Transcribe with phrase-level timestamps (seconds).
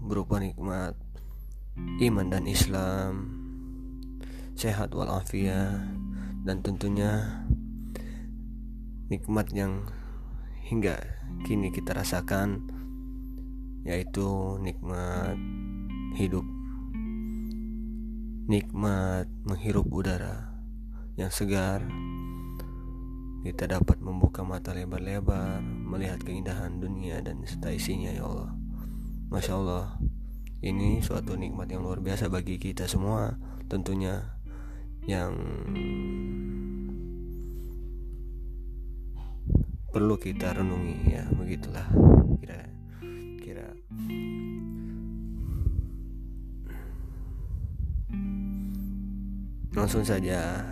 [0.00, 0.94] berupa nikmat
[2.00, 3.12] iman dan Islam
[4.54, 5.90] sehat walafiat
[6.46, 7.44] dan tentunya
[9.10, 9.90] nikmat yang
[10.70, 11.02] hingga
[11.42, 12.70] kini kita rasakan
[13.82, 15.34] yaitu nikmat
[16.14, 16.46] hidup.
[18.46, 20.54] Nikmat menghirup udara
[21.18, 21.82] yang segar.
[23.40, 28.52] Kita dapat membuka mata lebar-lebar melihat keindahan dunia dan serta isinya ya Allah.
[29.32, 29.98] Masya Allah
[30.62, 33.34] ini suatu nikmat yang luar biasa bagi kita semua
[33.66, 34.38] tentunya
[35.08, 35.34] yang
[39.90, 41.86] perlu kita renungi ya begitulah
[42.38, 42.70] kira
[43.42, 43.68] kira
[49.70, 50.66] langsung saja.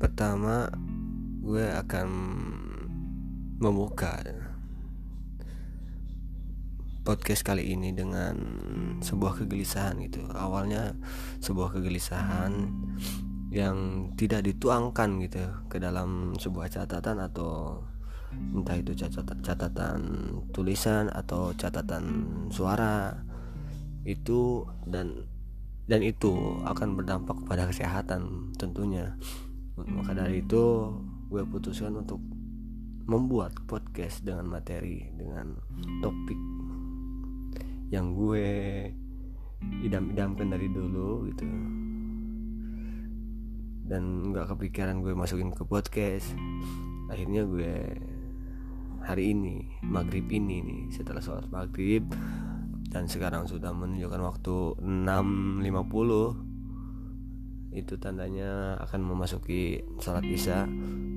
[0.00, 0.68] Pertama
[1.40, 2.08] gue akan
[3.60, 4.20] membuka
[7.04, 8.36] podcast kali ini dengan
[9.00, 10.24] sebuah kegelisahan gitu.
[10.30, 10.96] Awalnya
[11.40, 12.52] sebuah kegelisahan
[13.50, 17.82] yang tidak dituangkan gitu ke dalam sebuah catatan atau
[18.54, 20.00] entah itu catatan catatan
[20.54, 23.26] tulisan atau catatan suara
[24.06, 25.26] itu dan
[25.90, 29.18] dan itu akan berdampak pada kesehatan tentunya.
[29.74, 30.94] Maka dari itu
[31.26, 32.22] gue putuskan untuk
[33.10, 35.58] membuat podcast dengan materi dengan
[35.98, 36.38] topik
[37.90, 38.46] yang gue
[39.82, 41.42] idam-idamkan dari dulu gitu
[43.90, 46.30] dan nggak kepikiran gue masukin ke podcast.
[47.10, 47.90] Akhirnya gue
[49.02, 52.06] hari ini maghrib ini nih setelah sholat maghrib
[52.94, 60.70] dan sekarang sudah menunjukkan waktu 6.50 itu tandanya akan memasuki salat isya.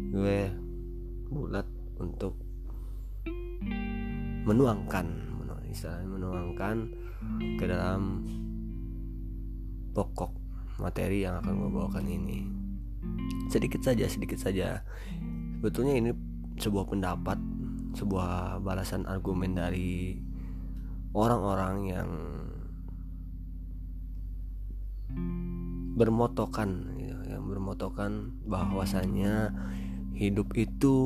[0.09, 0.49] Gue
[1.29, 1.69] bulat
[2.01, 2.41] untuk
[4.49, 5.33] menuangkan
[5.73, 6.77] istilahnya menuangkan
[7.57, 8.21] ke dalam
[9.97, 10.31] pokok
[10.77, 12.62] materi yang akan gue bawakan ini
[13.51, 14.81] sedikit saja sedikit saja.
[15.59, 16.11] Sebetulnya ini
[16.59, 17.39] sebuah pendapat
[17.93, 20.17] sebuah balasan argumen dari
[21.13, 22.09] orang-orang yang
[25.93, 29.53] bermotokan gitu, yang bermotokan bahwasanya
[30.17, 30.97] hidup itu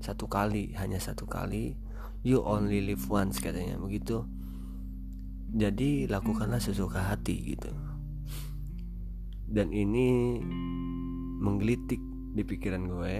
[0.00, 1.76] satu kali hanya satu kali.
[2.24, 3.78] You only live once katanya.
[3.78, 4.26] Begitu.
[5.54, 7.72] Jadi lakukanlah sesuka hati gitu.
[9.48, 10.40] Dan ini
[11.38, 12.02] menggelitik
[12.34, 13.16] di pikiran gue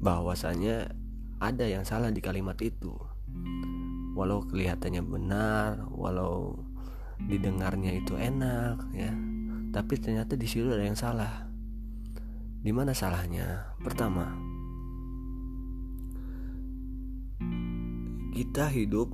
[0.00, 0.88] bahwasanya
[1.40, 2.96] ada yang salah di kalimat itu.
[4.16, 6.56] Walau kelihatannya benar walau
[7.20, 9.12] didengarnya itu enak ya.
[9.70, 11.48] Tapi ternyata di situ ada yang salah.
[12.60, 13.76] Di mana salahnya?
[13.80, 14.28] Pertama
[18.32, 19.12] kita hidup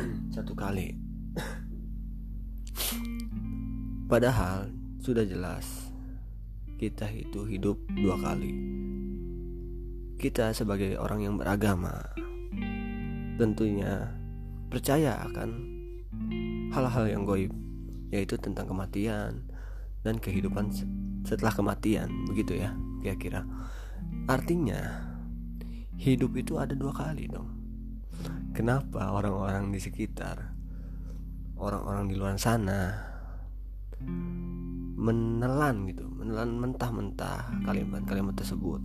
[0.34, 0.96] satu kali.
[4.12, 4.72] Padahal
[5.06, 5.86] sudah jelas
[6.82, 8.50] kita itu hidup dua kali.
[10.18, 12.10] Kita sebagai orang yang beragama
[13.38, 14.10] tentunya
[14.66, 15.62] percaya akan
[16.74, 17.54] hal-hal yang goib
[18.10, 19.46] yaitu tentang kematian
[20.02, 20.74] dan kehidupan
[21.22, 23.46] setelah kematian begitu ya kira-kira.
[24.26, 25.06] Artinya
[26.02, 27.54] hidup itu ada dua kali dong.
[28.58, 30.50] Kenapa orang-orang di sekitar
[31.62, 33.14] orang-orang di luar sana
[34.96, 38.80] menelan gitu menelan mentah-mentah kalimat-kalimat tersebut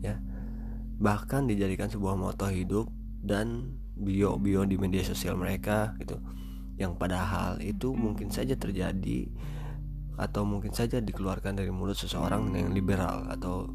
[0.00, 0.16] ya.
[0.96, 2.88] Bahkan dijadikan sebuah moto hidup
[3.20, 6.16] dan bio-bio di media sosial mereka gitu
[6.80, 9.28] yang padahal itu mungkin saja terjadi
[10.16, 13.68] atau mungkin saja dikeluarkan dari mulut seseorang yang liberal atau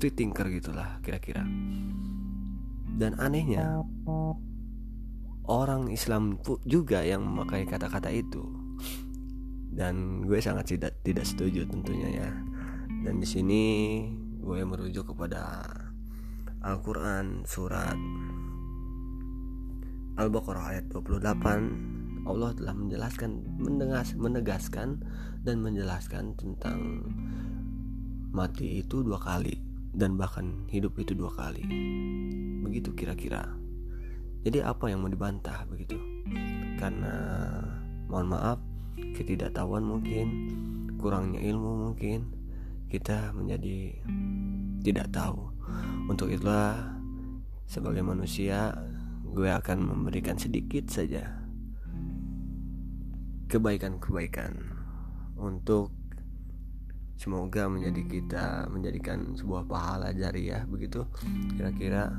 [0.00, 1.44] free thinker gitulah kira-kira.
[2.92, 3.84] Dan anehnya
[5.48, 8.61] orang Islam juga yang memakai kata-kata itu
[9.72, 12.30] dan gue sangat tidak tidak setuju tentunya ya.
[13.02, 13.62] Dan di sini
[14.38, 15.64] gue merujuk kepada
[16.62, 17.98] Al-Quran surat
[20.12, 25.02] Al-Baqarah ayat 28 Allah telah menjelaskan mendegas, menegaskan
[25.42, 27.10] dan menjelaskan tentang
[28.30, 29.58] mati itu dua kali
[29.90, 31.66] dan bahkan hidup itu dua kali.
[32.62, 33.42] Begitu kira-kira.
[34.46, 35.98] Jadi apa yang mau dibantah begitu?
[36.78, 37.14] Karena
[38.06, 38.58] mohon maaf
[38.96, 40.26] ketidaktahuan mungkin
[41.00, 42.30] kurangnya ilmu mungkin.
[42.92, 43.96] Kita menjadi
[44.84, 45.48] tidak tahu.
[46.06, 46.76] Untuk itulah
[47.64, 48.76] sebagai manusia
[49.32, 51.40] gue akan memberikan sedikit saja
[53.48, 54.56] kebaikan-kebaikan
[55.40, 55.92] untuk
[57.20, 61.04] semoga menjadi kita menjadikan sebuah pahala jariah begitu
[61.56, 62.12] kira-kira.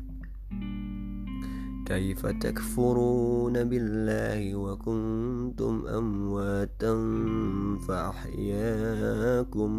[1.92, 6.94] كيف تكفرون بالله وكنتم أمواتا
[7.88, 9.72] فأحياكم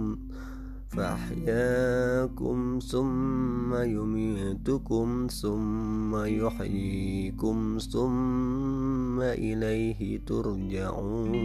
[0.93, 11.43] فأحياكم ثم يميتكم ثم يحييكم ثم إليه ترجعون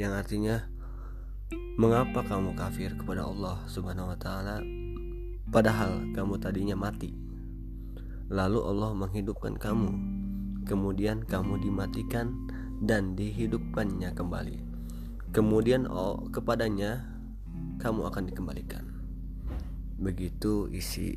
[0.00, 0.66] yang artinya
[1.78, 4.58] mengapa kamu kafir kepada Allah Subhanahu wa taala
[5.46, 7.14] padahal kamu tadinya mati
[8.30, 9.90] Lalu Allah menghidupkan kamu
[10.62, 12.46] Kemudian kamu dimatikan
[12.78, 14.63] dan dihidupkannya kembali
[15.35, 17.03] Kemudian oh, kepadanya
[17.83, 18.87] kamu akan dikembalikan
[19.99, 21.11] Begitu isi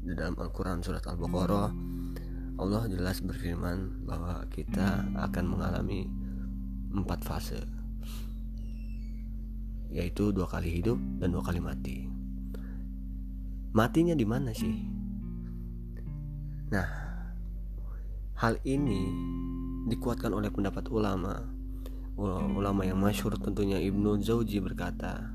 [0.00, 1.68] di dalam Al-Quran surat Al-Baqarah
[2.60, 6.08] Allah jelas berfirman bahwa kita akan mengalami
[6.92, 7.60] empat fase
[9.90, 12.06] yaitu dua kali hidup dan dua kali mati.
[13.74, 14.86] Matinya di mana sih?
[16.70, 16.88] Nah,
[18.38, 19.10] hal ini
[19.90, 21.42] dikuatkan oleh pendapat ulama.
[22.18, 25.34] Ulama yang masyhur tentunya Ibnu Zauji berkata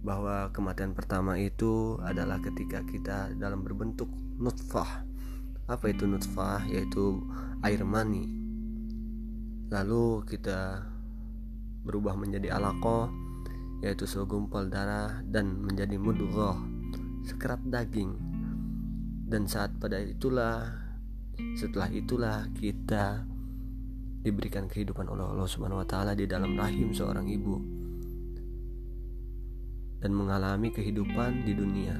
[0.00, 4.08] bahwa kematian pertama itu adalah ketika kita dalam berbentuk
[4.40, 5.04] nutfah.
[5.68, 6.64] Apa itu nutfah?
[6.68, 7.20] Yaitu
[7.64, 8.26] air mani.
[9.70, 10.84] Lalu kita
[11.84, 13.08] berubah menjadi alaqah
[13.80, 16.56] yaitu segumpal darah dan menjadi mudghah
[17.24, 18.12] sekerat daging
[19.30, 20.68] dan saat pada itulah
[21.56, 23.24] setelah itulah kita
[24.20, 27.56] diberikan kehidupan oleh Allah Subhanahu wa taala di dalam rahim seorang ibu
[30.00, 31.96] dan mengalami kehidupan di dunia.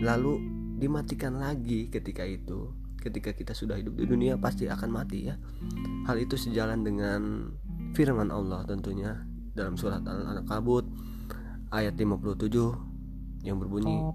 [0.00, 0.32] Lalu
[0.80, 2.72] dimatikan lagi ketika itu.
[3.00, 5.36] Ketika kita sudah hidup di dunia pasti akan mati ya.
[6.04, 7.48] Hal itu sejalan dengan
[7.96, 9.24] firman Allah tentunya
[9.56, 10.84] dalam surat Al-Ankabut
[11.72, 14.12] ayat 57 yang berbunyi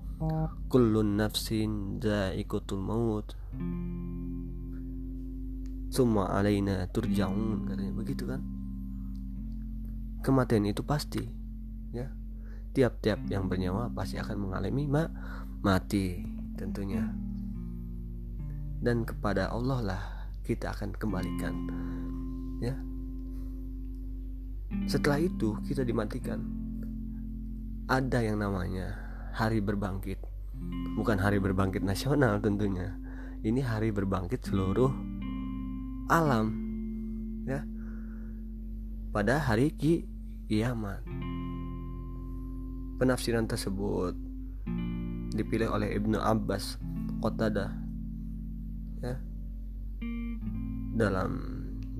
[0.69, 3.33] kullun nafsin za'iqatul maut
[5.95, 7.93] semua alaina turja'un katanya.
[7.95, 8.43] Begitu kan?
[10.19, 11.23] Kematian itu pasti
[11.95, 12.11] ya.
[12.75, 15.07] Tiap-tiap yang bernyawa pasti akan mengalami ma
[15.63, 16.19] mati
[16.59, 17.07] tentunya.
[18.83, 20.03] Dan kepada Allah lah
[20.43, 21.55] kita akan kembalikan
[22.59, 22.75] ya.
[24.91, 26.43] Setelah itu kita dimatikan.
[27.87, 28.97] Ada yang namanya
[29.31, 30.19] hari berbangkit.
[30.99, 32.97] Bukan hari berbangkit nasional tentunya.
[33.45, 35.14] Ini hari berbangkit seluruh
[36.09, 36.53] alam
[37.47, 37.61] ya.
[39.09, 40.05] Pada hari ki
[40.49, 41.01] kiamat.
[42.95, 44.15] Penafsiran tersebut
[45.35, 46.79] dipilih oleh Ibnu Abbas
[47.19, 47.75] Qatada
[49.03, 49.19] ya
[50.95, 51.31] dalam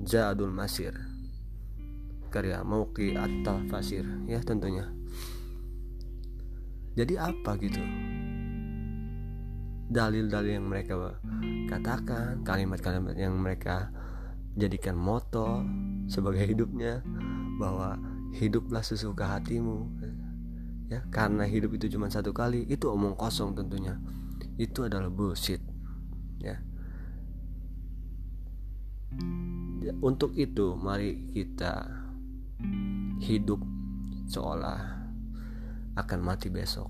[0.08, 0.96] Zadul Masir
[2.32, 4.88] karya Mauqi At-Talfasir ya tentunya.
[6.96, 7.80] Jadi apa gitu?
[9.92, 11.20] Dalil-dalil yang mereka
[11.68, 13.92] katakan kalimat-kalimat yang mereka
[14.56, 15.60] jadikan moto
[16.08, 17.04] sebagai hidupnya
[17.60, 18.00] bahwa
[18.32, 19.84] hiduplah sesuka hatimu
[20.88, 21.04] ya.
[21.12, 24.00] Karena hidup itu cuma satu kali itu omong kosong tentunya.
[24.56, 25.60] Itu adalah bullshit
[26.40, 26.56] ya.
[30.00, 31.88] Untuk itu mari kita
[33.20, 33.60] hidup
[34.26, 35.06] seolah
[35.96, 36.88] akan mati besok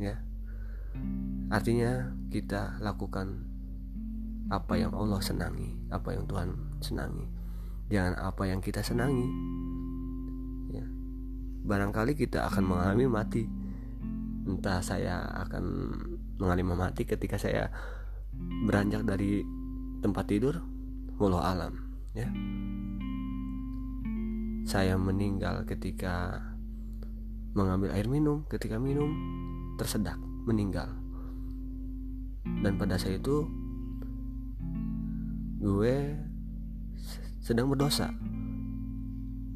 [0.00, 0.16] ya.
[1.52, 3.44] Artinya kita lakukan
[4.46, 7.26] apa yang Allah senangi apa yang Tuhan senangi.
[7.86, 9.28] Jangan apa yang kita senangi.
[10.74, 10.86] Ya.
[11.66, 13.44] Barangkali kita akan mengalami mati.
[14.46, 15.64] Entah saya akan
[16.38, 17.70] mengalami mati ketika saya
[18.66, 19.42] beranjak dari
[20.02, 20.58] tempat tidur.
[21.16, 21.72] Walau alam
[22.12, 22.28] ya.
[24.66, 26.42] Saya meninggal ketika
[27.56, 29.08] mengambil air minum ketika minum
[29.80, 30.92] tersedak meninggal.
[32.44, 33.48] Dan pada saat itu
[35.56, 35.96] gue
[37.40, 38.10] sedang berdosa.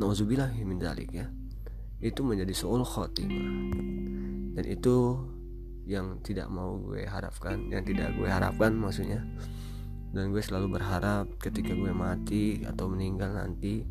[0.00, 1.28] Nauzubillah min dalik ya.
[2.00, 3.70] Itu menjadi soul khotimah
[4.56, 5.16] dan itu
[5.88, 9.25] yang tidak mau gue harapkan yang tidak gue harapkan maksudnya.
[10.11, 13.87] Dan gue selalu berharap ketika gue mati atau meninggal nanti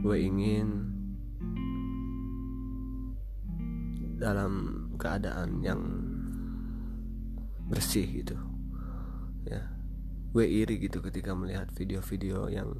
[0.00, 0.88] gue ingin
[4.16, 5.80] dalam keadaan yang
[7.68, 8.36] bersih gitu
[9.44, 9.60] ya
[10.34, 12.74] gue iri gitu ketika melihat video-video yang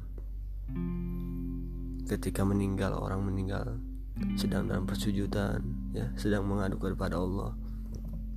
[2.03, 3.79] ketika meninggal orang meninggal
[4.35, 5.63] sedang dalam persujudan
[5.95, 7.55] ya sedang mengadu kepada Allah.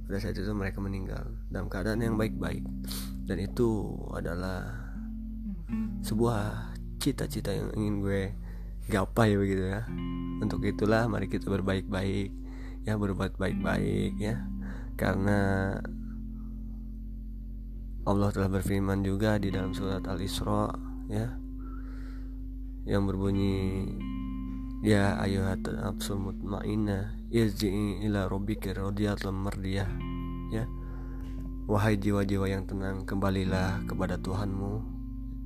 [0.07, 2.65] Pada saat itu mereka meninggal dalam keadaan yang baik-baik.
[3.29, 4.65] Dan itu adalah
[6.01, 8.23] sebuah cita-cita yang ingin gue
[8.89, 9.85] gapai begitu ya.
[10.41, 12.31] Untuk itulah mari kita berbaik-baik
[12.89, 14.49] ya berbuat baik-baik ya.
[14.97, 15.75] Karena
[18.07, 20.71] Allah telah berfirman juga di dalam surat Al-Isra
[21.09, 21.27] ya
[22.89, 23.85] yang berbunyi
[24.81, 29.91] ya ayuhat nafsul mutmainnah irji'i ila rabbika radiyatan mardiyah
[30.53, 30.65] ya.
[31.69, 34.81] Wahai jiwa-jiwa yang tenang kembalilah kepada Tuhanmu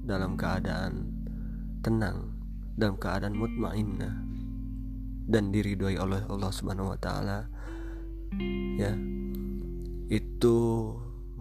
[0.06, 1.10] dalam keadaan
[1.82, 2.30] tenang
[2.78, 4.14] dalam keadaan mutmainnah.
[5.26, 7.50] Dan diridhoi oleh Allah Subhanahu wa taala
[8.78, 8.94] ya.
[10.06, 10.58] Itu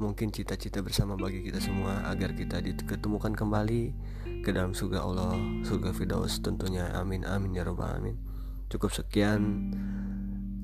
[0.01, 3.93] mungkin cita-cita bersama bagi kita semua agar kita diketemukan kembali
[4.41, 6.89] ke dalam surga Allah, surga Firdaus tentunya.
[6.97, 8.17] Amin amin ya robbal alamin.
[8.73, 9.69] Cukup sekian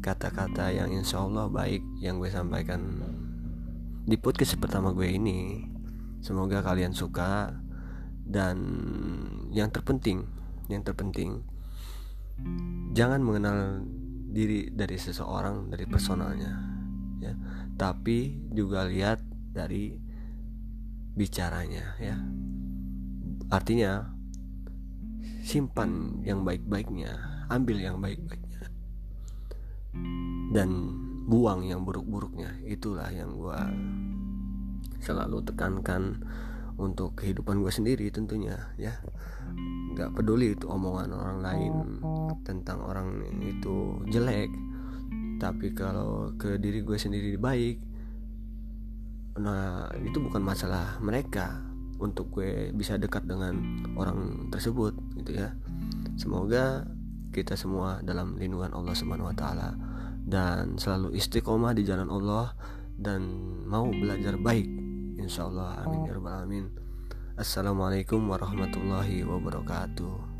[0.01, 2.81] kata-kata yang insya Allah baik yang gue sampaikan
[4.09, 5.69] di podcast pertama gue ini.
[6.25, 7.53] Semoga kalian suka
[8.25, 8.57] dan
[9.53, 10.25] yang terpenting,
[10.65, 11.45] yang terpenting
[12.93, 13.85] jangan mengenal
[14.33, 16.53] diri dari seseorang dari personalnya
[17.17, 17.33] ya
[17.77, 19.21] tapi juga lihat
[19.53, 19.93] dari
[21.13, 22.17] bicaranya ya.
[23.53, 24.03] Artinya
[25.45, 27.15] simpan yang baik-baiknya
[27.47, 28.67] ambil yang baik-baiknya
[30.51, 30.69] dan
[31.29, 32.59] buang yang buruk-buruknya.
[32.67, 33.59] Itulah yang gue
[34.99, 36.19] selalu tekankan
[36.77, 38.93] untuk kehidupan gue sendiri tentunya ya.
[39.95, 41.73] Nggak peduli itu omongan orang lain
[42.43, 44.51] tentang orang itu jelek
[45.37, 47.77] tapi kalau ke diri gue sendiri baik
[49.37, 51.61] nah itu bukan masalah mereka
[51.97, 53.57] untuk gue bisa dekat dengan
[53.97, 55.53] orang tersebut gitu ya.
[56.17, 56.85] Semoga
[57.33, 59.73] kita semua dalam lindungan Allah Subhanahu wa taala
[60.25, 62.53] dan selalu istiqomah di jalan Allah
[62.97, 63.25] dan
[63.65, 64.65] mau belajar baik.
[65.17, 66.65] Insyaallah amin ya rabbal alamin.
[67.37, 70.36] Assalamualaikum warahmatullahi wabarakatuh